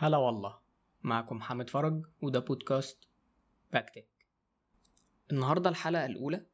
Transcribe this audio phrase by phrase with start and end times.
[0.00, 0.58] هلا والله.
[1.02, 3.08] معكم محمد فرج وده بودكاست
[3.72, 4.06] باكتك.
[5.32, 6.46] النهاردة الحلقة الأولى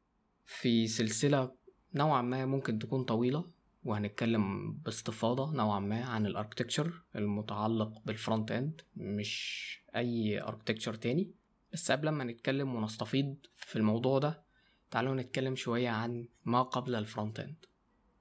[0.45, 1.55] في سلسلة
[1.95, 3.51] نوعا ما ممكن تكون طويلة
[3.83, 9.65] وهنتكلم باستفاضة نوعا ما عن ال architecture المتعلق بال front end مش
[9.95, 11.31] أي architecture تاني.
[11.73, 14.43] بس قبل ما نتكلم ونستفيض في الموضوع ده
[14.91, 17.65] تعالوا نتكلم شوية عن ما قبل ال front end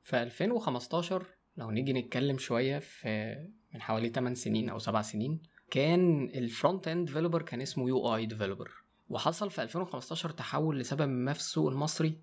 [0.02, 3.37] في 2015 لو نيجي نتكلم شوية في
[3.74, 8.15] من حوالي 8 سنين أو 7 سنين كان ال front end developer كان اسمه UI
[8.16, 8.71] developer
[9.09, 12.19] وحصل في 2015 تحول لسبب ما في السوق المصري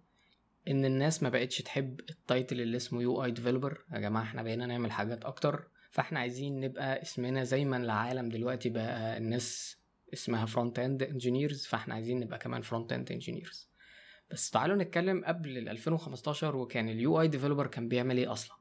[0.68, 4.66] إن الناس ما بقتش تحب ال title اللي اسمه UI developer يا جماعة إحنا بقينا
[4.66, 9.78] نعمل حاجات أكتر فإحنا عايزين نبقى اسمنا زي ما العالم دلوقتي بقى الناس
[10.14, 13.70] اسمها front end engineers فإحنا عايزين نبقى كمان front end engineers
[14.32, 18.58] بس تعالوا نتكلم قبل ال 2015 وكان ال UI developer كان بيعمل إيه أصلا؟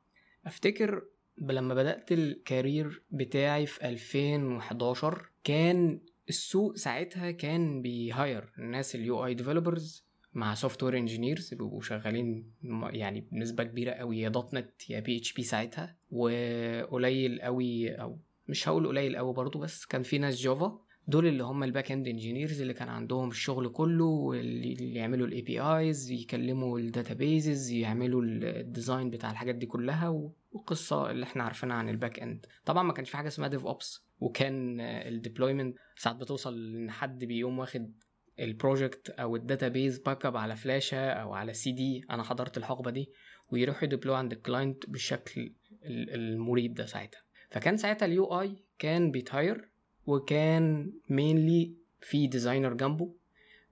[0.46, 1.02] أفتكر
[1.40, 9.26] لما بدأت ال career بتاعي في 2011 كان السوق ساعتها كان بي hire الناس ال
[9.26, 12.50] UI developers مع software engineers بيبقوا شغالين
[12.90, 14.28] يعني بنسبة كبيرة قوي يا.
[14.28, 20.18] .NET يا PHP ساعتها وقليل قوي أو مش هقول قليل قوي برضو بس كان في
[20.18, 24.94] ناس Java دول اللي هم ال back end engineers اللي كان عندهم الشغل كله واللي
[24.94, 30.08] يعملوا ال APIs يكلموا ال databases يعملوا ال design بتاع الحاجات دي كلها
[30.52, 34.80] والقصة اللي إحنا عارفينها عن ال backend طبعا ما كانش في حاجة اسمها DevOps وكان
[34.80, 37.92] ال deployment ساعات بتوصل إن حد بيقوم واخد
[38.40, 42.90] ال project أو ال database backup على فلاشه أو على سي دي أنا حضرت الحقبة
[42.90, 43.10] دي
[43.50, 45.52] ويروح ي deploy عند ال client بالشكل
[45.84, 47.20] المريب ده ساعتها.
[47.50, 49.68] فكان ساعتها ال UI كان بيت hire
[50.06, 53.14] وكان mainly في designer جنبه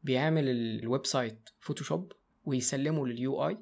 [0.03, 2.13] بيعمل ال website Photoshop
[2.45, 3.59] ويسلمه لل UI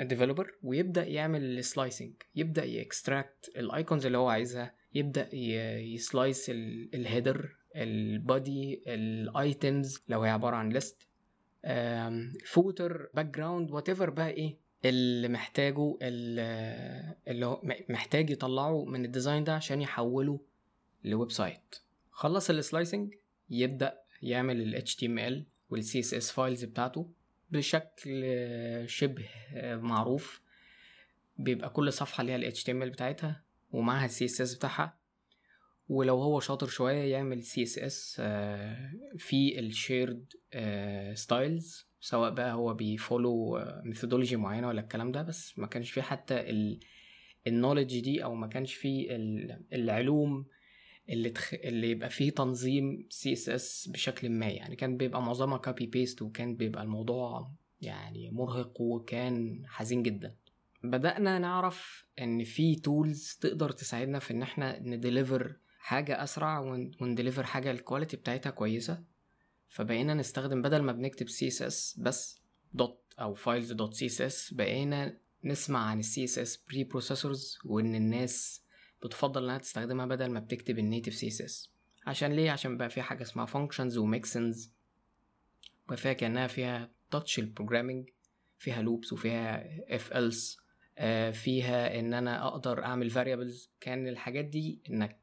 [0.00, 6.50] developer ويبدأ يعمل ال slicing يبدأ ي extract ال icons اللي هو عايزها يبدأ يسلايس
[6.94, 10.96] الهيدر البادي الايتمز لو هي عبارة عن list
[12.46, 19.54] footer background whatever بقى إيه اللي محتاجه اللي هو محتاج يطلعه من ال design ده
[19.54, 20.40] عشان يحوله
[21.04, 21.76] ل website
[22.10, 23.14] خلص ال slicing
[23.50, 27.08] يبدأ يعمل ال HTML وال CSS files بتاعته.
[27.52, 28.24] بشكل
[28.88, 29.28] شبه
[29.76, 30.42] معروف
[31.38, 34.98] بيبقى كل صفحة ليها ال HTML بتاعتها ومعها ال CSS بتاعها.
[35.88, 38.16] ولو هو شاطر شوية يعمل CSS
[39.18, 40.32] في ال shared
[41.14, 46.02] styles سواء بقى هو بي follow methodology معينة ولا الكلام ده بس ما كانش فيه
[46.02, 46.44] حتى
[47.46, 49.06] ال knowledge دي أو ما كانش فيه
[49.72, 50.46] العلوم
[51.08, 51.54] اللي تخ...
[51.54, 54.76] اللي يبقى فيه تنظيم CSS بشكل ما يعني.
[54.76, 60.34] كان بيبقى معظمها copy paste وكان بيبقى الموضوع يعني مرهق وكان حزين جدا.
[60.84, 66.58] بدأنا نعرف إن في tools تقدر تساعدنا في إن إحنا ن deliver حاجة أسرع
[67.00, 69.02] ون deliver حاجة ال quality بتاعتها كويسة.
[69.68, 72.40] فبقينا نستخدم بدل ما بنكتب CSS بس
[72.72, 78.61] dot أو files dot CSS بقينا نسمع عن ال CSS preprocessors وإن الناس
[79.04, 81.70] بتفضل إنها تستخدمها بدل ما بتكتب ال native CSS
[82.06, 84.72] عشان ليه؟ عشان بقى فيها حاجة اسمها functions و mixins
[85.88, 88.08] بقى فيها كأنها فيها touch ال programming
[88.58, 89.64] فيها loops وفيها
[89.94, 90.56] if else
[91.32, 95.18] فيها إن أنا أقدر أعمل variables كان الحاجات دي إنك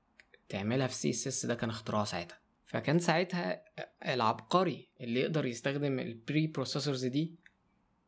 [0.49, 2.39] تعملها في CSS ده كان اختراع ساعتها.
[2.65, 3.63] فكان ساعتها
[4.05, 7.35] العبقري اللي يقدر يستخدم ال preprocessors دي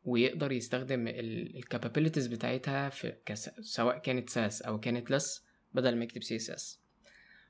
[0.04, 3.16] ويقدر يستخدم ال capabilities بتاعتها في.
[3.60, 5.44] سواء كانت Sass أو كانت Less
[5.74, 6.80] بدل ما يكتب CSS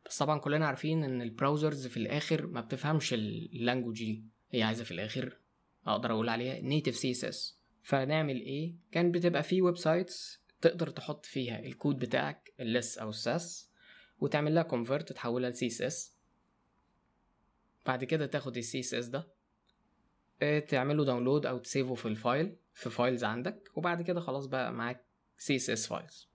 [0.06, 4.25] بس طبعا كلنا عارفين إن ال browsers في الآخر ما بتفهمش ال language دي.
[4.50, 5.38] هي عايزة في الآخر
[5.87, 11.99] أقدر أقول عليها native CSS فنعمل إيه؟ كان بتبقى في websites تقدر تحط فيها الكود
[11.99, 13.70] بتاعك ال Less أو ال Sass
[14.21, 16.15] وتعمل لها convert تحولها ل CSS
[17.87, 19.28] بعد كده تاخد ال CSS ده
[20.61, 24.46] تعمله download أو ت save ه في ال file في files عندك وبعد كده خلاص
[24.46, 25.05] بقى معاك
[25.38, 26.29] CSS files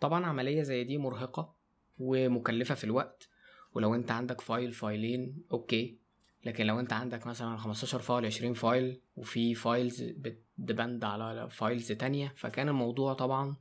[0.00, 1.54] طبعا عملية زي دي مرهقة
[1.98, 3.28] ومكلفة في الوقت
[3.74, 5.98] ولو أنت عندك file فايلين okay.
[6.44, 11.92] لكن لو أنت عندك مثلا 15 file 20 file وفي files بت depend على files
[11.92, 13.56] تانية فكان الموضوع طبعا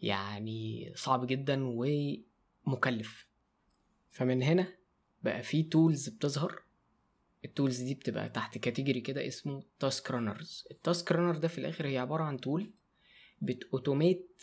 [0.00, 1.60] يعني صعب جدا
[2.66, 3.26] ومكلف.
[4.10, 4.68] فمن هنا
[5.22, 6.62] بقى في tools بتظهر.
[7.44, 11.58] ال tools دي بتبقى تحت category كده اسمه task runners ال task runner ده في
[11.58, 12.70] الآخر هي عبارة عن tool
[13.42, 14.42] بت automate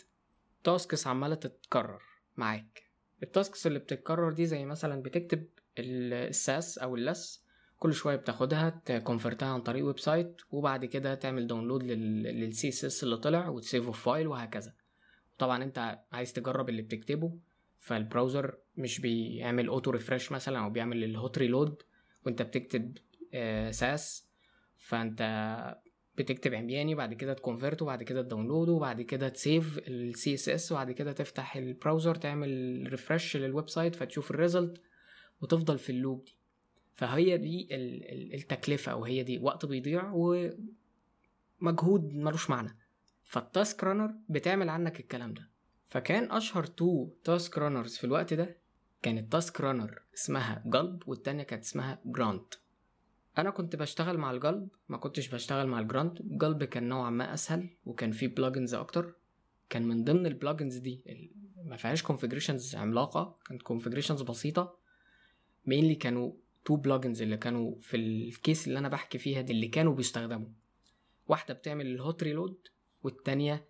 [0.66, 2.02] tasks عمالة تتكرر
[2.36, 2.82] معاك.
[3.22, 5.46] ال tasks اللي بتتكرر دي زي مثلا بتكتب
[5.78, 7.44] ال Sass أو ال Less
[7.78, 13.04] كل شوية بتاخدها ت convert ها عن طريق website وبعد كده تعمل download لل CSS
[13.04, 14.74] اللي طلع وت save ه في file وهكذا.
[15.38, 17.38] طبعا أنت عايز تجرب اللي بتكتبه
[17.78, 21.82] فال browser مش بيعمل auto refresh مثلا أو بيعمل ال hot reload
[22.26, 22.98] وأنت بتكتب
[23.70, 24.28] Sass.
[24.78, 25.22] فأنت
[26.18, 30.48] بتكتب عمياني بعد كده ت convert وبعد كده ت download وبعد كده ت save ال
[30.48, 34.80] CSS وبعد كده تفتح ال browser تعمل refresh لل website فتشوف ال result
[35.40, 36.36] وتفضل في ال loop دي.
[36.94, 37.68] فهي دي
[38.34, 40.12] التكلفة أو هي دي وقت بيضيع
[41.60, 42.76] ومجهود ملوش معنى.
[43.24, 45.48] فال task runner بتعمل عنك الكلام ده.
[45.88, 48.56] فكان أشهر two task runners في الوقت ده
[49.02, 52.54] كانت task runner اسمها Gulp والتانية كانت اسمها Grunt
[53.38, 56.88] أنا كنت بشتغل مع ال Gulp ما كنتش بشتغل مع ال Grunt ال Gulp كان
[56.88, 59.14] نوعا ما أسهل وكان فيه plugins أكتر.
[59.70, 61.02] كان من ضمن ال plugins دي
[61.64, 64.78] ما فيهاش configurations عملاقة كانت configurations بسيطة.
[65.66, 66.32] mainly كانوا
[66.64, 70.48] two plugins اللي كانوا في ال case اللي أنا بحكي فيها دي اللي كانوا بيستخدموا.
[71.28, 72.68] واحدة بتعمل ال hot reload
[73.02, 73.64] والتانية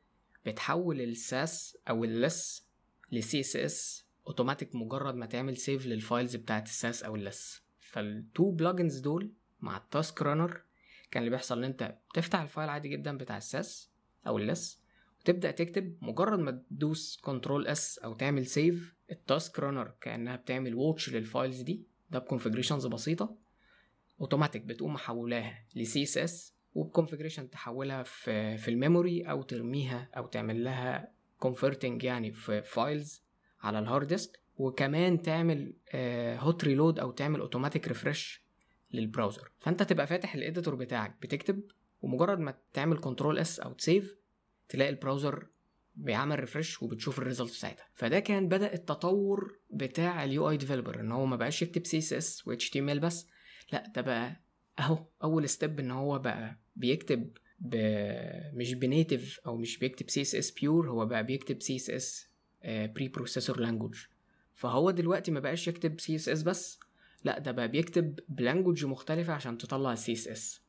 [0.47, 2.67] بتحول ال Sass أو ال
[3.12, 7.26] Less ل CSS automatic مجرد ما تعمل save لل files بتاعت ال Sass أو ال
[7.26, 10.61] Less فال two plugins دول مع ال task runner
[11.11, 13.91] كان اللي بيحصل إن أنت بتفتح ال file عادي جدا بتاع ال Sass
[14.26, 14.83] أو ال Less
[15.20, 20.75] وتبدأ تكتب مجرد ما تدوس control S أو تعمل save ال task runner كأنها بتعمل
[20.75, 23.37] watch لل files دي ده ب configurations بسيطة
[24.20, 30.26] اوتوماتيك بتقوم محولاها ل CSS وب configuration تحولها في في ال memory أو ترميها أو
[30.26, 33.23] تعمل لها converting يعني في files
[33.61, 35.73] على ال hard disk وكمان تعمل
[36.38, 38.46] hot uh, reload أو تعمل automatic refresh
[38.93, 39.50] لل browser.
[39.61, 41.61] فأنت تبقى فاتح ال editor بتاعك بتكتب
[42.03, 44.17] ومجرد ما تعمل control S أو ت save
[44.69, 45.47] تلاقي ال browser
[45.97, 51.12] بيعمل refresh وبتشوف ال result ساعتها فده كان بدأ التطور بتاع ال UI developer إن
[51.12, 53.27] هو ما بقاش يكتب سي اس اس و اتش تي ام ال بس
[53.73, 54.41] لا ده بقى
[54.79, 57.31] أهو أول step إن هو بقى بيكتب
[57.61, 57.77] ب...
[58.55, 62.29] مش native أو مش بيكتب CSS pure هو بقى بيكتب CSS
[62.65, 63.97] preprocessor language
[64.55, 66.79] فهو دلوقتي ما بقاش يكتب CSS بس
[67.26, 70.62] لا ده بقى بيكتب ب language مختلفة عشان تطلع ال CSS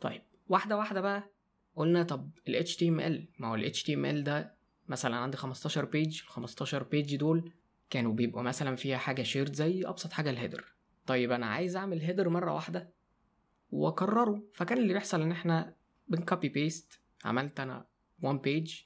[0.00, 1.30] طيب واحدة واحدة بقى
[1.76, 4.54] قلنا طب ال HTML ما هو ال HTML ده
[4.88, 7.52] مثلا عندي 15 page ال 15 page دول
[7.90, 10.74] كانوا بيبقوا مثلا فيها حاجة shared زي أبسط حاجة ال header
[11.06, 12.92] طيب أنا عايز أعمل header مرة واحدة
[13.70, 14.42] وأكرره.
[14.54, 15.74] فكان اللي بيحصل إن إحنا
[16.08, 17.86] بن copy paste عملت أنا
[18.22, 18.80] one page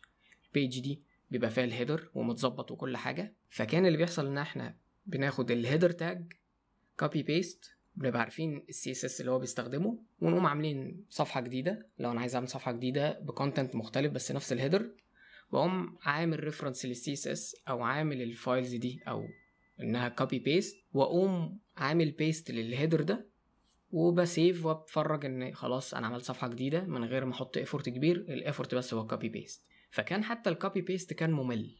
[0.46, 3.34] ال page دي بيبقى فيها ال header ومتظبط وكل حاجة.
[3.48, 4.76] فكان اللي بيحصل إن إحنا
[5.06, 6.32] بناخد ال header tag
[7.00, 11.86] copy paste بنبقى عارفين ال CSS اللي هو بيستخدمه ونقوم عاملين صفحة جديدة.
[11.98, 14.90] لو أنا عايز أعمل صفحة جديدة ب content مختلف بس نفس ال header
[15.52, 19.26] واقوم عامل reference لل CSS أو عامل ال files دي أو
[19.80, 23.26] إنها copy paste وأقوم عامل paste لل header ده
[23.90, 28.16] وب save وبتفرج إن خلاص أنا عملت صفحة جديدة من غير ما أحط effort كبير
[28.16, 31.76] ال effort بس هو copy paste فكان حتى ال copy paste كان ممل.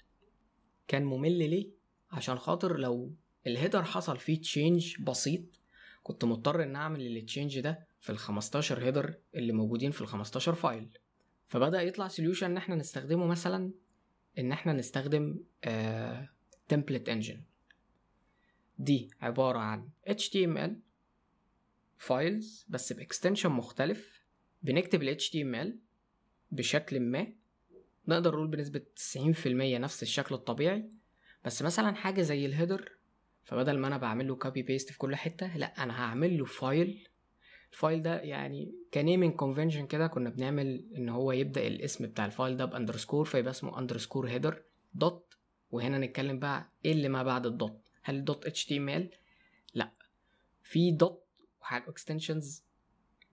[0.89, 1.71] كان ممل ليه؟
[2.11, 3.15] عشان خاطر لو
[3.47, 5.43] ال header حصل فيه change بسيط.
[6.03, 10.07] كنت مضطر إن أعمل ال change ده في ال 15 header اللي موجودين في ال
[10.07, 10.89] 15 file
[11.49, 13.71] فبدأ يطلع solution إن إحنا نستخدمه مثلا
[14.39, 15.41] إن إحنا نستخدم
[16.69, 17.41] template engine
[18.79, 20.71] دي عبارة عن HTML
[21.99, 24.25] files بس ب extension مختلف.
[24.63, 25.69] بنكتب ال HTML
[26.51, 27.27] بشكل ما.
[28.09, 30.91] نقدر نقول بنسبة 90% نفس الشكل الطبيعي.
[31.45, 32.93] بس مثلا حاجة زي ال header
[33.45, 37.09] فبدل ما أنا بعمل له copy paste في كل حتة لأ أنا هعمل له file
[37.73, 42.27] ال file ده يعني ك naming convention كده كنا بنعمل إن هو يبدأ الاسم بتاع
[42.27, 44.63] ال file ده ب underscore فيبقى اسمه underscore header
[44.95, 45.35] dot
[45.71, 49.11] وهنا نتكلم بقى إيه اللي ما بعد ال dot هل ال dot HTML
[49.75, 49.91] لأ.
[50.63, 51.25] في dot
[51.61, 52.65] وحاجة extensions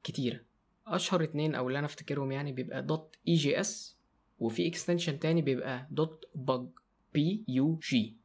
[0.04, 0.40] كتيرة.
[0.88, 3.98] أشهر اتنين أو اللي أنا أفتكرهم يعني بيبقى dot EJS
[4.40, 6.68] وفي extension تاني بيبقى dot Pug
[7.14, 8.18] P U G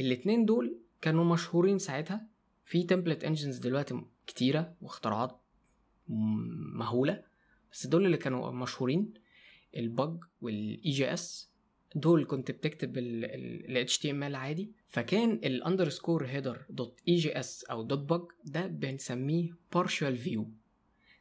[0.00, 2.26] الاتنين دول كانوا مشهورين ساعتها.
[2.64, 5.40] في template engines دلوقتي كتيرة واختراعات
[6.08, 7.22] مهولة.
[7.72, 9.14] بس دول اللي كانوا مشهورين.
[9.76, 11.50] ال Pug وال EJS
[11.94, 14.72] دول كنت بتكتب ال HTML عادي.
[14.88, 20.40] فكان ال underscore header dot EJS أو dot Pug ده بنسميه partial view.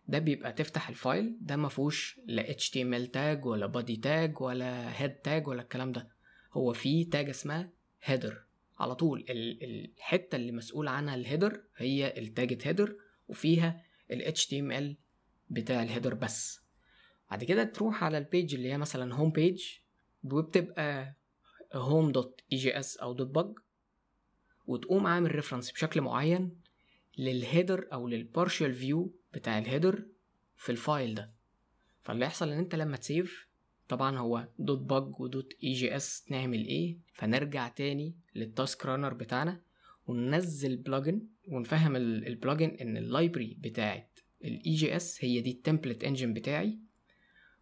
[0.08, 4.94] ده بيبقى تفتح ال file ده ما فيهوش لا HTML tag ولا body tag ولا
[4.94, 6.08] head tag ولا الكلام ده.
[6.54, 7.70] هو فيه tag اسمها
[8.08, 8.34] header.
[8.80, 12.96] على طول الحتة اللي مسؤول عنها ال header هي ال tag header
[13.28, 14.96] وفيها ال HTML
[15.50, 16.62] بتاع ال header بس.
[17.32, 19.64] بعد كده تروح على ال page اللي هي مثلا home page
[20.24, 21.16] وبتبقى
[21.74, 23.14] home dot EJS أو.
[23.14, 23.58] dot Pug
[24.68, 26.62] وتقوم عامل reference بشكل معين
[27.18, 30.06] لل header أو لل partial view بتاع ال header
[30.58, 31.34] في ال file ده.
[32.02, 33.47] فاللي يحصل إن أنت لما ت save
[33.90, 36.98] طبعا هو dot Pug و dot EJS نعمل إيه.
[37.14, 39.62] فنرجع تاني لل task runner بتاعنا
[40.08, 46.04] وننزل plugin ونفهم ال plugin إن ال library بتاعت ال EJS هي دي ال template
[46.04, 46.80] engine بتاعي.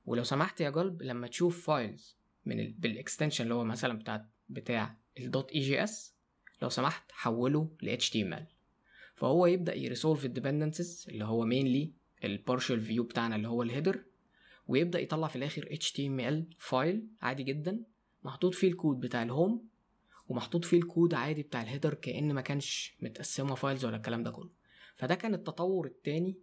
[0.05, 2.71] ولو سمحت يا Gulp لما تشوف files من ال...
[2.71, 6.15] بال extension اللي هو مثلا بتاع بتاع ال dot EJS
[6.61, 8.43] لو سمحت حوله ل HTML
[9.15, 11.91] فهو يبدأ ي resolve ال dependencies اللي هو mainly
[12.23, 14.03] ال partial view بتاعنا اللي هو ال header
[14.67, 17.83] ويبدأ يطلع في الآخر HTML file عادي جدا
[18.23, 19.67] محطوط فيه الكود بتاع ال home
[20.29, 24.31] ومحطوط فيه الكود عادي بتاع ال header كأن ما كانش متقسمة files ولا الكلام ده
[24.31, 24.49] كله.
[24.95, 26.37] فده كان التطور التاني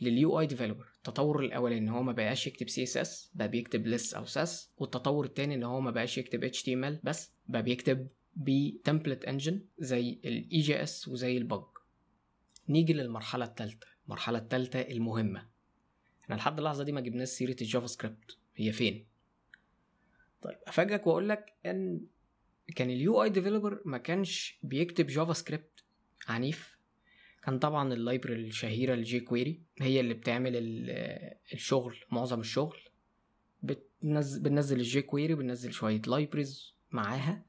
[0.00, 4.24] لل UI developer التطور الأولاني إن هو ما بقاش يكتب CSS بقى بيكتب Less أو
[4.24, 4.70] Sass.
[4.78, 10.20] والتطور التاني إن هو ما بقاش يكتب HTML بس بقى بيكتب ب template engine زي
[10.24, 11.64] ال EJS وزي ال Pug
[12.68, 15.46] نيجي للمرحلة الثالثه المرحلة الثالثه المهمة.
[16.26, 18.36] إحنا لحد اللحظة دي ما جبناش سيرة ال JavaScript.
[18.56, 19.06] هي فين؟
[20.42, 22.00] طيب أفاجئك وأقول لك إن
[22.76, 25.84] كان ال UI developer ما كانش بيكتب JavaScript
[26.28, 26.76] عنيف.
[27.42, 30.52] كان طبعا ال library الشهيرة ال jQuery هي اللي بتعمل
[31.52, 32.78] الشغل معظم الشغل.
[33.62, 37.44] بتنزل بننزل ال jQuery بننزل شوية libraries معاها.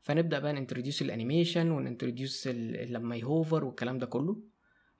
[0.00, 4.42] فنبدأ بقى ن introduce ال animation ون introduce لما ي hover والكلام ده كله.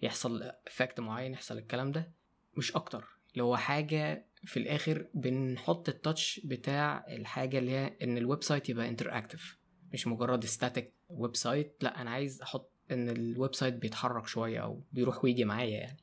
[0.02, 2.12] يحصل effect معين يحصل الكلام ده.
[2.56, 8.18] مش أكتر اللي هو حاجة في الآخر بنحط ال touch بتاع الحاجة اللي هي إن
[8.18, 9.58] ال website يبقى interactive
[9.92, 15.24] مش مجرد static website لأ أنا عايز أحط إن ال website بيتحرك شوية أو بيروح
[15.24, 15.98] ويجي معايا يعني.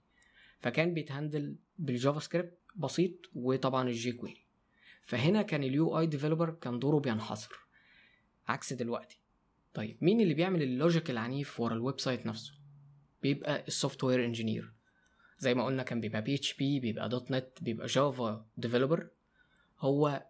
[0.59, 4.45] فكان بيت handle بال JavaScript بسيط وطبعا ال jQuery
[5.05, 7.55] فهنا كان ال UI developer كان دوره بينحصر.
[8.47, 9.19] عكس دلوقتي.
[9.73, 12.53] طيب مين اللي بيعمل ال logic العنيف ورا ال website نفسه؟
[13.23, 14.73] بيبقى ال software engineer
[15.39, 17.09] زي ما قلنا كان بيبقى PHP بيبقى.
[17.09, 19.07] dot net بيبقى Java developer
[19.79, 20.23] هو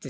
[0.00, 0.06] 90%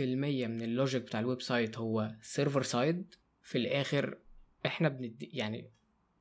[0.00, 4.18] من ال logic بتاع ال website هو server side في الآخر
[4.66, 5.70] إحنا بندي يعني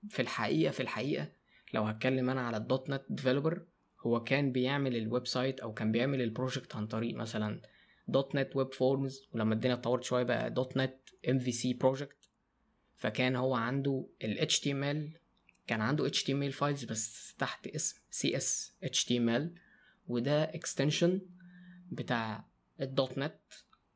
[0.10, 1.28] في الحقيقة في الحقيقة
[1.74, 2.58] لو هتكلم أنا على.
[2.58, 3.62] ال dot net developer
[4.02, 7.62] هو كان بيعمل ال website أو كان بيعمل ال project عن طريق مثلا.
[8.08, 10.50] .NET Web Forms ولما الدنيا اتطورت شوية بقى.
[10.52, 10.96] .NET
[11.30, 12.30] MVC project
[12.96, 15.20] فكان هو عنده ال HTML
[15.70, 19.42] كان عنده HTML files بس تحت اسم CS HTML
[20.08, 21.22] وده extension
[21.92, 22.46] بتاع
[22.82, 23.40] ال .NET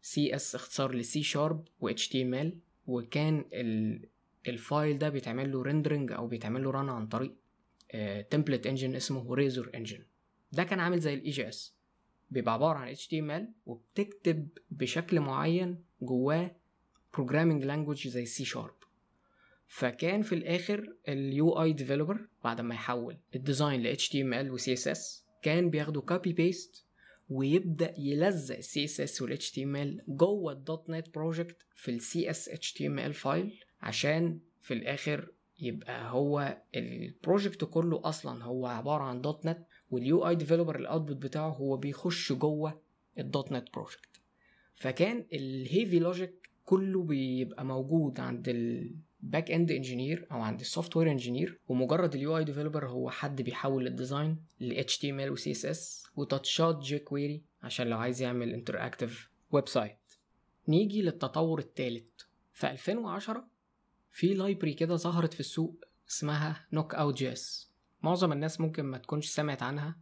[0.03, 2.47] CS اختصار ل C Sharp و HTML
[2.87, 4.05] وكان ال
[4.47, 7.35] file ده بيتعمل له rendering أو بيتعمل له run عن طريق
[8.29, 10.03] template engine اسمه Razor engine
[10.51, 11.75] ده كان عامل زي ال EJS
[12.31, 16.55] بيبقى عبارة عن HTML وبتكتب بشكل معين جواه
[17.17, 18.75] programming language زي C Sharp.
[19.67, 24.99] فكان في الآخر ال UI developer بعد ما يحول ال design ل HTML و CSS
[25.41, 26.85] كان بياخده copy paste
[27.29, 33.59] ويبدأ يلزق ال CSS وال HTML جوه ال .NET project في ال CS HTML file
[33.81, 40.27] عشان في الآخر يبقى هو ال project كله أصلا هو عبارة عن .NET وال UI
[40.27, 42.81] developer ال output بتاعه هو بيخش جوه
[43.19, 44.21] ال .NET project
[44.75, 48.49] فكان ال heavy logic كله بيبقى موجود عند
[49.23, 53.41] ال back end engineer أو عند ال software engineer ومجرد ال UI developer هو حد
[53.41, 59.29] بيحول ال design ل HTML و CSS و touchات jQuery عشان لو عايز يعمل interactive
[59.51, 59.97] website
[60.67, 62.07] نيجي للتطور الثالث
[62.53, 63.47] في 2010
[64.11, 69.63] في library كده ظهرت في السوق اسمها Knockout JS معظم الناس ممكن ما تكونش سمعت
[69.63, 69.97] عنها.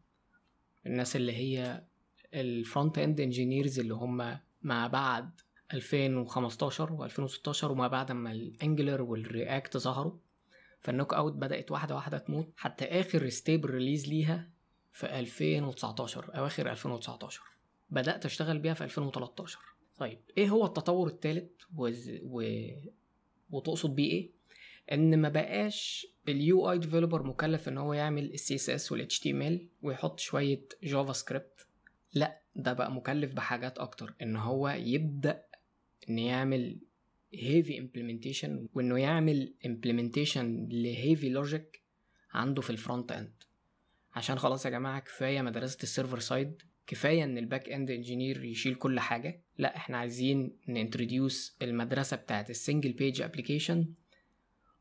[0.86, 1.84] الناس اللي هي
[2.34, 5.42] ال front end engineers اللي هم ما بعد
[5.74, 10.13] 2015 و2016 وما بعد ما ال Angular وال React ظهروا
[10.81, 14.50] فال Knockout بدأت واحدة واحدة تموت حتى آخر stable release ليها
[14.92, 17.42] في 2019 أواخر 2019
[17.90, 19.60] بدأت أشتغل بيها في 2013
[19.98, 21.90] طيب إيه هو التطور الثالث و...
[22.24, 22.44] و...
[23.51, 24.32] وتقصد بيه إيه؟
[24.92, 30.20] إن ما بقاش ال UI developer مكلف إن هو يعمل ال CSS وال HTML ويحط
[30.20, 31.67] شوية JavaScript
[32.13, 35.44] لأ ده بقى مكلف بحاجات أكتر إن هو يبدأ
[36.10, 36.79] ان يعمل
[37.34, 41.81] heavy implementation وإنه يعمل implementation ل heavy logic
[42.34, 43.34] عنده في ال front end
[44.15, 48.43] عشان خلاص يا جماعة كفاية مدرسة ال server side كفاية إن ال back end engineer
[48.43, 49.41] يشيل كل حاجة.
[49.58, 53.93] لا إحنا عايزين ن introduce المدرسة بتاعت ال single page application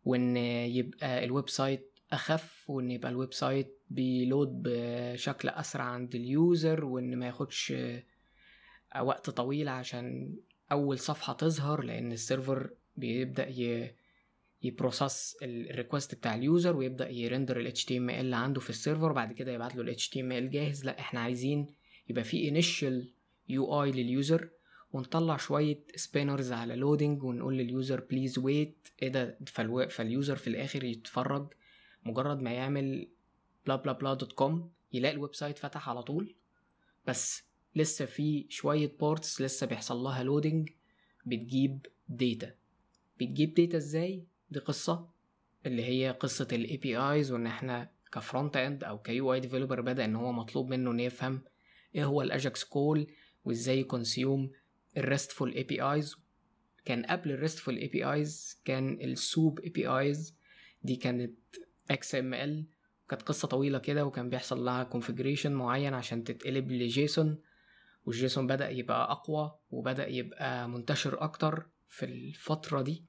[0.05, 6.29] وإن يبقى ال website أخف وإن يبقى ال website بي load بشكل أسرع عند ال
[6.29, 7.73] user وإن ما ياخدش
[9.01, 10.37] وقت طويل عشان
[10.73, 13.95] أول صفحة تظهر لأن ال server بيبدأ ي
[14.63, 18.77] ي process ال request بتاع ال user ويبدأ ي render ال HTML عنده في ال
[18.77, 20.85] server بعد كده يبعت له ال HTML جاهز.
[20.85, 21.67] لا إحنا عايزين
[22.09, 23.09] يبقى في initial
[23.49, 24.49] UI لل user
[24.93, 29.39] ونطلع شوية spinners على loading ونقول لل user please wait إيه ده.
[29.89, 31.53] فال user في الآخر يتفرج.
[32.05, 33.09] مجرد ما يعمل
[33.67, 36.35] bla bla bla dot com يلاقي ال website فتح على طول.
[37.07, 40.71] بس لسه في شوية parts لسه بيحصل لها loading
[41.27, 42.55] بتجيب data
[43.21, 45.09] بتجيب data إزاي؟ دي قصة
[45.67, 50.05] اللي هي قصة ال APIs وإن إحنا ك front end أو ك UI developer بدأ
[50.05, 51.41] إن هو مطلوب منه إنه يفهم
[51.95, 53.07] إيه هو ال AJAX call
[53.45, 54.51] وإزاي ي
[54.97, 56.17] consume ال RESTful APIs
[56.85, 60.35] كان قبل ال RESTful APIs كان ال SOAP APIs
[60.83, 61.39] دي كانت
[61.91, 62.65] XML
[63.09, 67.39] كانت قصة طويلة كده وكان بيحصل لها configuration معين عشان تتقلب ل JSON.
[68.07, 73.05] وال JSON بدأ يبقى أقوى وبدأ يبقى منتشر أكتر في الفترة دي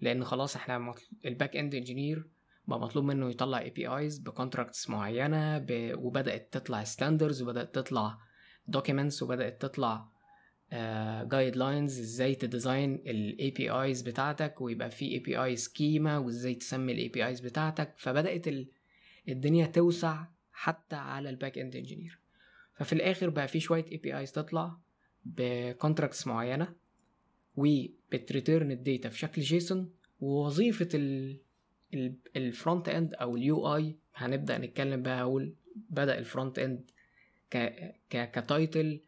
[0.00, 0.94] لأن خلاص إحنا
[1.24, 2.28] ال back end engineer
[2.68, 5.92] بقى مطلوب منه يطلع APIs ب contracts معينة ب...
[5.98, 8.18] وبدأت تطلع standards وبدأت تطلع
[8.66, 10.14] documents وبدأت تطلع
[11.22, 16.92] guide uh, lines إزاي ت design ال APIs بتاعتك ويبقى في API schema وإزاي تسمي
[16.92, 17.94] ال APIs بتاعتك.
[17.96, 18.68] فبدأت ال...
[19.28, 22.20] الدنيا توسع حتى على ال back end engineer
[22.74, 24.76] ففي الآخر بقى في شوية APIs تطلع
[25.24, 26.74] ب contracts معينة
[27.56, 31.40] وبت return ال data في شكل JSON ووظيفة ال
[32.36, 35.54] front end أو ال UI هنبدأ نتكلم بقى أقول
[35.90, 36.90] بدأ ال front end
[38.10, 39.00] ك title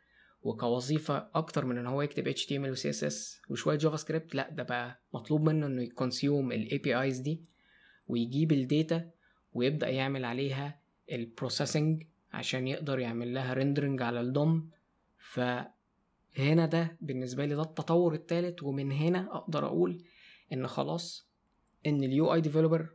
[0.42, 3.14] وكوظيفة أكتر من إن هو يكتب HTML و CSS
[3.50, 7.40] وشوية JavaScript لا ده بقى مطلوب منه إنه ي consume ال APIs دي
[8.08, 9.10] ويجيب ال data
[9.52, 10.80] ويبدأ يعمل عليها
[11.12, 12.02] ال processing
[12.36, 14.70] عشان يقدر يعمل لها rendering على ال DOM.
[15.18, 20.04] فهنا ده بالنسبة لي ده التطور الثالث ومن هنا أقدر أقول
[20.52, 21.28] إن خلاص
[21.86, 22.88] إن ال UI developer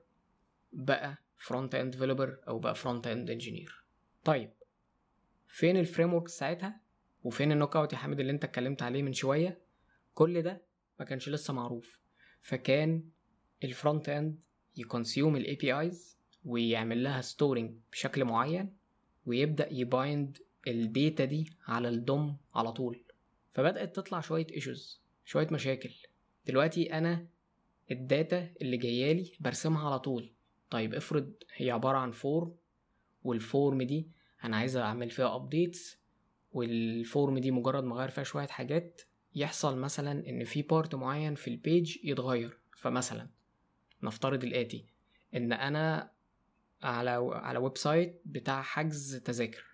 [0.73, 3.83] بقى front end developer أو بقى front end engineer
[4.23, 4.51] طيب
[5.47, 6.81] فين ال framework ساعتها؟
[7.23, 9.61] وفين ال Knockout يا حامد اللي أنت اتكلمت عليه من شوية؟
[10.13, 10.61] كل ده
[10.99, 11.99] ما كانش لسه معروف.
[12.41, 13.03] فكان
[13.63, 14.43] ال front end
[14.77, 18.77] ي consume ال APIs ويعمل لها storing بشكل معين
[19.25, 23.01] ويبدأ ي bind ال data دي على ال DOM على طول.
[23.53, 25.91] فبدأت تطلع شوية issues شوية مشاكل.
[26.47, 27.25] دلوقتي أنا
[27.91, 30.31] ال data اللي جايالي برسمها على طول.
[30.69, 32.55] طيب افرض هي عبارة عن form
[33.23, 34.07] وال form دي
[34.43, 35.97] أنا عايز أعمل فيها updates
[36.53, 39.01] وال form دي مجرد ما أغير فيها شوية حاجات
[39.35, 42.57] يحصل مثلا إن في part معين في ال page يتغير.
[42.77, 43.27] فمثلا
[44.03, 44.85] نفترض الآتي
[45.35, 46.11] إن أنا
[46.83, 49.71] على على website بتاع حجز تذاكر.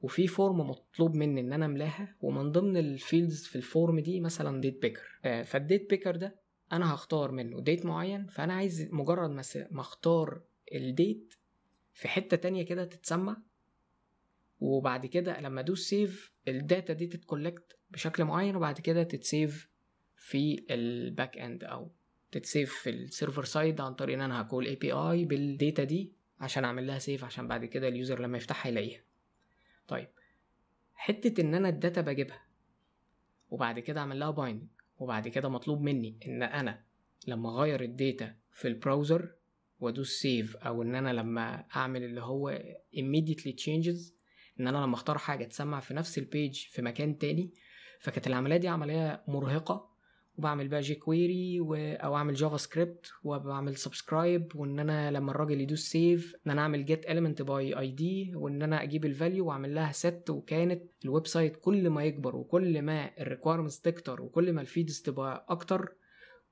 [0.00, 4.20] وفي form مطلوب مني إن أنا أملاها ومن ضمن ال fields في ال form دي
[4.20, 6.36] مثلا date picker فال date picker ده
[6.72, 9.30] أنا هختار منه date معين فأنا عايز مجرد
[9.70, 10.42] ما أختار
[10.74, 11.34] ال date
[11.94, 13.36] في حتة تانية كده تتسمع
[14.60, 19.24] وبعد كده لما ادوس save ال data دي تت collect بشكل معين وبعد كده تت
[19.24, 19.68] save
[20.16, 21.90] في ال back end أو
[22.32, 25.84] تت save في ال server side عن طريق إن أنا ه call API بال data
[25.84, 26.12] دي.
[26.40, 29.00] عشان اعمل لها save عشان بعد كده ال user لما يفتحها يلاقيها.
[29.88, 30.08] طيب
[30.94, 32.42] حتة إن أنا ال data بجيبها
[33.50, 36.82] وبعد كده أعمل لها binding وبعد كده مطلوب مني إن أنا
[37.26, 39.32] لما أغير ال data في ال browser
[39.80, 42.58] وأدوس save أو إن أنا لما أعمل اللي هو
[42.96, 44.12] immediately changes
[44.60, 47.50] إن أنا لما أختار حاجة تسمع في نفس ال page في مكان تاني
[48.00, 49.95] فكانت العملية دي عملية مرهقة
[50.38, 51.74] وبعمل بقى jQuery و...
[51.74, 57.06] أو أعمل JavaScript وبعمل subscribe وإن أنا لما الراجل يدوس save إن أنا أعمل get
[57.06, 61.90] element by id وإن أنا أجيب ال value وأعمل لها set وكانت ال website كل
[61.90, 65.94] ما يكبر وكل ما ال requirements تكتر وكل ما ال fields تبقى أكتر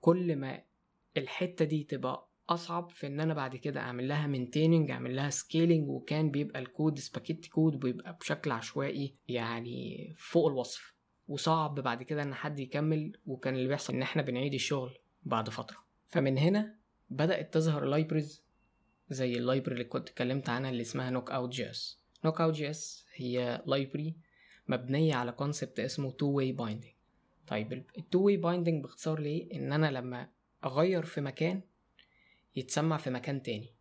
[0.00, 0.62] كل ما
[1.16, 5.88] الحتة دي تبقى أصعب في إن أنا بعد كده أعمل لها maintaining أعمل لها scaling
[5.88, 10.93] وكان بيبقى ال code spaghetti code بيبقى بشكل عشوائي يعني فوق الوصف.
[11.28, 15.84] وصعب بعد كده إن حد يكمل وكان اللي بيحصل إن إحنا بنعيد الشغل بعد فترة.
[16.10, 16.74] فمن هنا
[17.10, 18.42] بدأت تظهر libraries
[19.10, 22.54] زي ال library اللي كنت اتكلمت عنها اللي اسمها نوك اوت جي اس نوك اوت
[22.54, 24.14] جي اس هي library
[24.68, 26.94] مبنية على concept اسمه two way binding
[27.46, 30.28] طيب ال two way binding باختصار ليه؟ إن أنا لما
[30.64, 31.60] أغير في مكان
[32.56, 33.74] يتسمع في مكان تاني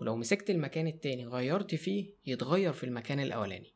[0.00, 3.72] ولو مسكت المكان التاني غيرت فيه يتغير في المكان الأولاني.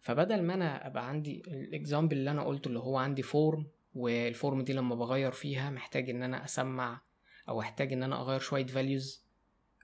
[0.00, 4.17] فبدل ما أنا أبقى عندي ال example اللي أنا قلته اللي هو عندي form وال
[4.17, 7.00] form دي لما بغير فيها محتاج إن أنا أسمع
[7.48, 9.24] أو أحتاج إن أنا أغير شوية values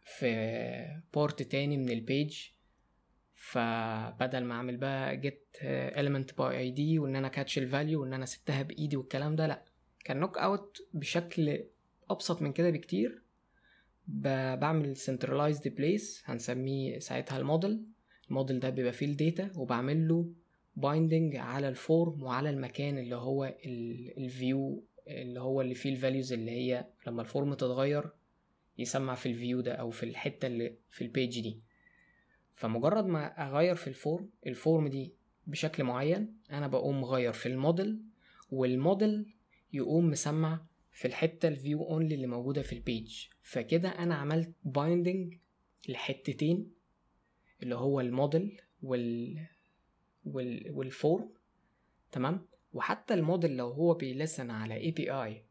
[0.05, 2.49] في part تاني من ال page
[3.35, 5.59] فبدل ما أعمل بقى get
[5.97, 9.47] element by id وإن أنا catch ال value وإن أنا set ها بإيدي والكلام ده
[9.47, 9.65] لأ.
[10.05, 11.65] كان Knockout بشكل
[12.11, 13.23] أبسط من كده بكتير.
[14.07, 17.87] بعمل centralized place هنسميه ساعتها الموديل.
[18.31, 20.29] الموديل ده بيبقى فيه ال data وبعمل له
[20.77, 23.55] binding على ال form وعلى المكان اللي هو
[24.19, 28.11] ال view اللي هو اللي فيه ال values اللي هي لما ال form تتغير
[28.79, 31.61] يسمع في ال view ده أو في الحتة اللي في ال page دي.
[32.55, 35.13] فمجرد ما أغير في ال form ال form دي
[35.47, 38.03] بشكل معين أنا بقوم مغير في ال model
[38.51, 39.35] وال model
[39.73, 40.61] يقوم مسمع
[40.93, 45.35] في الحتة ال view only اللي موجودة في ال page فكده أنا عملت binding
[45.89, 46.71] لحتتين
[47.63, 49.39] اللي هو الموديل وال
[50.25, 51.29] وال وال form
[52.13, 55.43] تمام؟ وحتى الموديل لو هو بي listen على API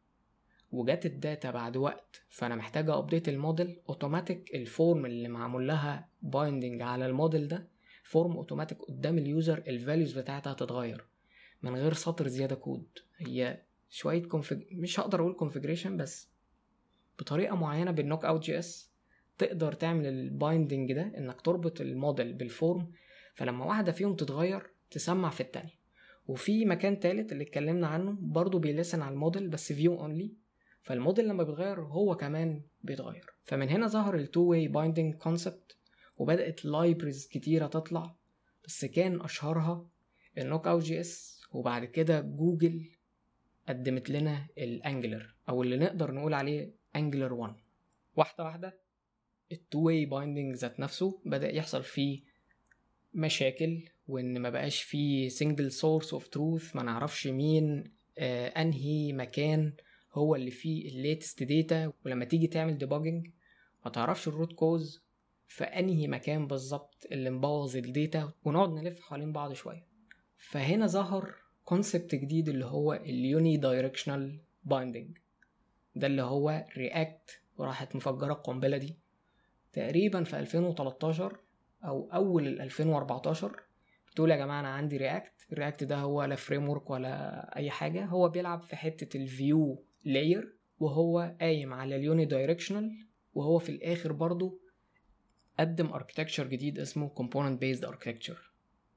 [0.72, 5.68] وجات ال data بعد وقت فأنا محتاج update ال model اوتوماتيك ال form اللي معمول
[5.68, 7.68] لها binding على الموديل ده
[8.04, 11.06] form اوتوماتيك قدام ال user ال values بتاعتها هتتغير
[11.62, 12.88] من غير سطر زيادة كود
[13.18, 16.30] هي شوية config مش هقدر أقول configuration بس
[17.20, 18.92] بطريقة معينة بال Knockout JS
[19.38, 22.92] تقدر تعمل ال binding ده إنك تربط ال model بال form
[23.36, 25.86] فلما واحدة فيهم تتغير تسمع في التانية.
[26.28, 30.34] وفي مكان تالت اللي اتكلمنا عنه برضه بي listen على الموديل بس view only
[30.82, 33.26] فال model لما بيتغير هو كمان بيتغير.
[33.44, 35.78] فمن هنا ظهر ال two way binding concept
[36.18, 38.16] وبدأت libraries كتيرة تطلع
[38.66, 39.88] بس كان أشهرها
[40.38, 42.90] ال Knockout JS وبعد كده جوجل
[43.70, 47.56] قدمت لنا ال Angular أو اللي نقدر نقول عليه Angular 1
[48.16, 48.85] واحدة واحدة
[49.52, 52.22] ال two way binding ذات نفسه بدأ يحصل فيه
[53.14, 57.84] مشاكل وإن ما بقاش فيه single source of truth ما نعرفش مين
[58.18, 59.74] آه أنهي مكان
[60.14, 63.28] هو اللي فيه ال latest data ولما تيجي تعمل debugging
[63.86, 65.02] ما تعرفش ال root cause
[65.48, 69.86] في أنهي مكان بالظبط اللي مبوظ ال data ونقعد نلف حوالين بعض شوية.
[70.38, 75.18] فهنا ظهر concept جديد اللي هو ال unidirectional binding
[75.96, 78.96] ده اللي هو React وراحت مفجرة القنبلة دي.
[79.76, 81.38] تقريبا في 2013
[81.86, 83.64] أو أول ال 2014
[84.12, 88.06] بتقول يا جماعة أنا عندي React ال React ده هو لا framework ولا أي حاجة
[88.06, 92.92] هو بيلعب في حتة ال view layer وهو قايم على ال unidirectional
[93.34, 94.62] وهو في الآخر برضو
[95.60, 98.38] قدم architecture جديد اسمه component based architecture.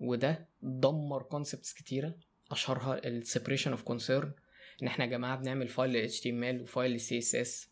[0.00, 2.14] وده دمر concepts كتيرة
[2.50, 4.32] أشهرها ال separation of concern
[4.82, 7.68] إن إحنا يا جماعة بنعمل file ل HTML و file ل CSS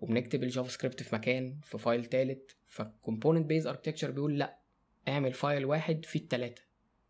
[0.00, 4.58] وبنكتب ال JavaScript في مكان في file تالت فال component based architecture بيقول لأ
[5.08, 6.62] اعمل file واحد فيه التلاتة.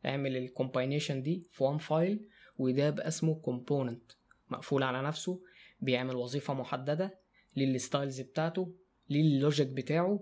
[0.07, 2.29] اعمل ال combination دي في one file
[2.59, 4.13] وده بقى اسمه component
[4.51, 5.43] مقفول على نفسه
[5.81, 7.19] بيعمل وظيفة محددة
[7.57, 8.75] لل styles بتاعته
[9.11, 10.21] لل logic بتاعه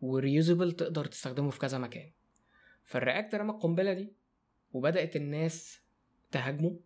[0.00, 2.10] و reusable تقدر تستخدمه في كذا مكان.
[2.84, 4.12] فال React رمى القنبلة دي
[4.72, 5.80] وبدأت الناس
[6.30, 6.80] تهاجمه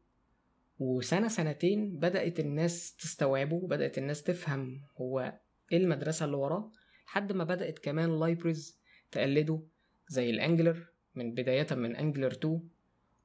[0.81, 5.39] وسنة سنتين بدأت الناس تستوعبه وبدأت الناس تفهم هو
[5.73, 6.73] إيه المدرسة اللي وراه
[7.07, 8.79] لحد ما بدأت كمان libraries
[9.11, 9.63] تقلده
[10.09, 12.69] زي ال Angular من بداية من Angular 2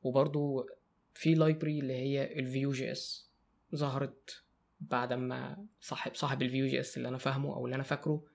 [0.04, 0.70] وبرضو
[1.14, 3.32] في library اللي هي ال Vue JS
[3.76, 4.44] ظهرت
[4.80, 8.26] بعد ما صاحب صاحب ال Vue JS اللي أنا فاهمه أو اللي أنا فاكره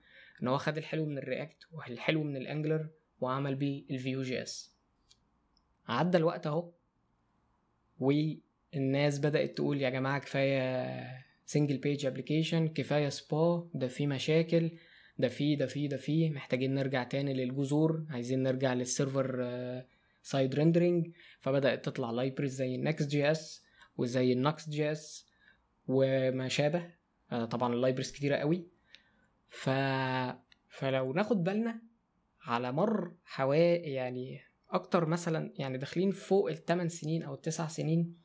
[0.43, 2.89] إن هو خد الحلو من ال React والحلو من ال Angular
[3.19, 4.75] وعمل بيه ال Vue JS
[5.87, 6.71] عدى الوقت أهو
[8.75, 14.71] والناس بدأت تقول يا جماعة كفاية single page application كفاية سبا ده في مشاكل
[15.17, 19.45] ده في ده في ده في محتاجين نرجع تاني للجذور عايزين نرجع لل server
[20.23, 23.63] side rendering فبدأت تطلع libraries زي ال Next JS
[23.97, 25.27] وزي ال Nuxt JS
[25.87, 26.89] وما شابه
[27.29, 28.67] طبعا ال libraries كتيرة قوي.
[29.49, 29.69] ف...
[30.69, 31.81] فلو ناخد بالنا
[32.41, 38.20] على مر حوالي يعني أكتر مثلا يعني داخلين فوق الثمان سنين أو التسع سنين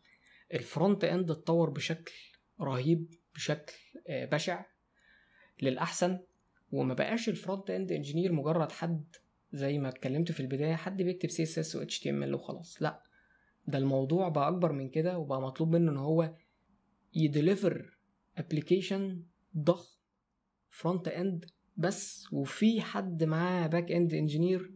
[0.55, 2.13] ال front end اتطور بشكل
[2.61, 3.73] رهيب بشكل
[4.09, 4.65] بشع
[5.63, 6.19] للأحسن
[6.73, 9.05] وما بقاش ال front end engineer مجرد حد
[9.53, 12.83] زي ما اتكلمت في البداية حد بيكتب CSS و HTML وخلاص.
[12.83, 13.03] لا
[13.67, 16.35] ده الموضوع بقى أكبر من كده وبقى مطلوب منه إن هو
[17.14, 17.99] ي deliver
[18.38, 19.23] application
[19.59, 19.97] ضخم
[20.71, 21.45] front end
[21.77, 24.73] بس وفي حد معاه back end engineer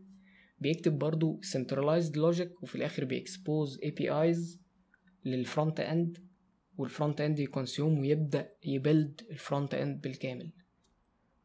[0.59, 4.60] بيكتب برضو centralized logic وفي الآخر بي expose
[5.25, 6.19] APIs لل front end
[6.79, 10.53] وال front end ي consume ويبدأ ي build ال front end بالكامل.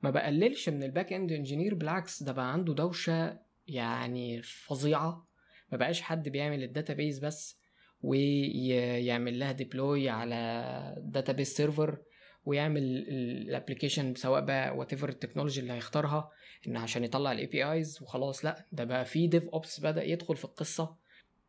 [0.01, 5.27] ما بقللش من ال back end engineer بالعكس ده بقى عنده دوشة يعني فظيعة.
[5.71, 7.59] ما بقاش حد بيعمل ال database بس
[8.01, 11.97] ويعمل لها deploy على database server
[12.45, 16.31] ويعمل ال application سواء بقى whatever ال technology اللي هيختارها
[16.67, 20.95] إن عشان يطلع ال APIs وخلاص لأ ده بقى في DevOps بدأ يدخل في القصة.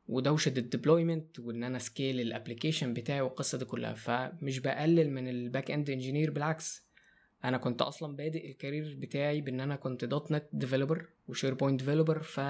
[0.09, 3.95] ودوشة ال deployment وإن أنا scale ال application بتاعي والقصة دي كلها.
[3.95, 6.87] فمش بقلل من ال back end engineer بالعكس.
[7.45, 10.05] أنا كنت أصلا بادئ ال career بتاعي بإن أنا كنت.
[10.05, 12.41] dot net developer و SharePoint developer ف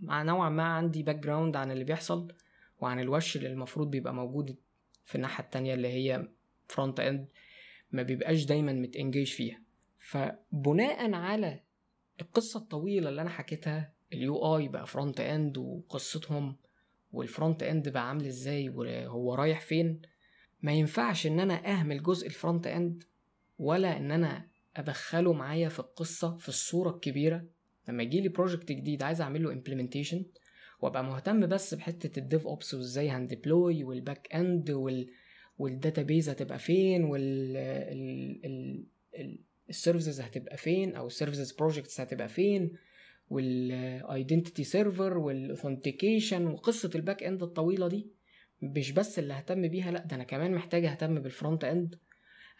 [0.00, 2.32] نوعا ما عندي background عن اللي بيحصل
[2.80, 4.56] وعن الوش اللي المفروض بيبقى موجود
[5.04, 6.28] في الناحية التانية اللي هي
[6.68, 7.28] front end
[7.92, 9.60] ما بيبقاش دايما مت engage فيها.
[9.98, 11.60] فبناء على
[12.20, 16.56] القصة الطويلة اللي أنا حكيتها ال UI بقى front end وقصتهم
[17.12, 20.02] وال front end بقى عامل إزاي وهو رايح فين.
[20.62, 23.04] ما ينفعش إن أنا أهمل جزء ال front end
[23.58, 24.46] ولا إن أنا
[24.76, 27.44] أدخله معايا في القصة في الصورة الكبيرة.
[27.88, 30.24] لما يجي لي project جديد عايز اعمل له implementation
[30.80, 35.10] وأبقى مهتم بس بحتة ال DevOps وإزاي هن deploy وال back end وال
[35.58, 37.56] وال database هتبقى فين وال
[39.70, 42.72] ال services هتبقى فين أو ال services projects هتبقى فين.
[43.30, 48.10] وال identity server وال authentication وقصة ال back end الطويلة دي
[48.62, 51.98] مش بس اللي ههتم بيها لا ده أنا كمان محتاج اهتم بال front end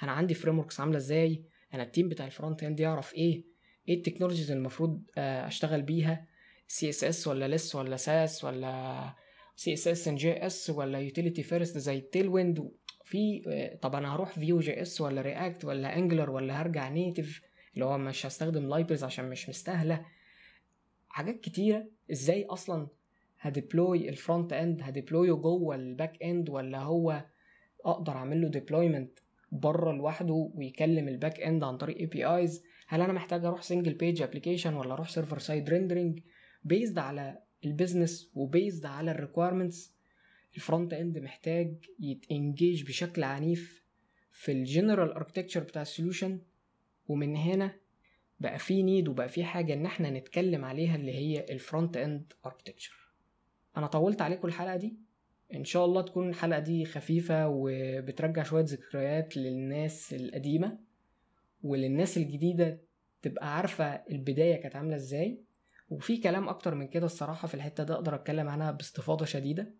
[0.02, 3.44] أنا عندي frameworks عاملة إزاي؟ أنا ال team بتاع ال front end يعرف إيه؟
[3.88, 6.26] إيه ال technologies المفروض آه، أشتغل بيها؟
[6.68, 9.14] CSS ولا Less ولا Sass ولا
[9.56, 12.70] CSS in JS ولا utility first زي ال Tailwind
[13.04, 17.40] في آه، طب أنا هروح Vue JS ولا React ولا Angular ولا هرجع native
[17.74, 20.04] اللي هو مش هستخدم libraries عشان مش مستاهلة.
[21.10, 21.86] حاجات كتيرة.
[22.12, 22.88] إزاي أصلا
[23.40, 27.24] ه deploy ال front end ه deploy ه جوه ال back end ولا هو
[27.84, 29.18] أقدر أعمل له deployment
[29.52, 34.22] بره لوحده ويكلم ال back end عن طريق APIs هل أنا محتاج أروح single page
[34.22, 36.20] application ولا أروح server side rendering
[36.64, 39.94] based على ال business و based على ال requirements
[40.56, 43.84] ال front end محتاج يت engage بشكل عنيف
[44.32, 46.40] في ال general architecture بتاع ال solution
[47.08, 47.76] ومن هنا
[48.40, 52.32] بقى في need وبقى في حاجة إن إحنا نتكلم عليها اللي هي ال front end
[52.46, 53.10] architecture
[53.76, 54.96] أنا طولت عليكم الحلقة دي.
[55.54, 60.78] إن شاء الله تكون الحلقة دي خفيفة وبترجع شوية ذكريات للناس القديمة
[61.62, 62.80] وللناس الجديدة
[63.22, 65.40] تبقى عارفة البداية كانت عاملة إزاي.
[65.90, 69.74] وفي كلام أكتر من كده الصراحة في الحتة دي أقدر أتكلم عنها باستفاضة شديدة.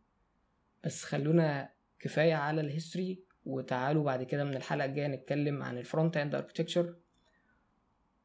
[0.85, 1.71] بس خلونا
[2.01, 6.35] كفاية على ال history وتعالوا بعد كده من الحلقة الجاية نتكلم عن ال front end
[6.35, 6.95] architecture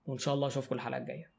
[0.05, 1.34] وإن شاء الله أشوفكم الحلقة الجاية.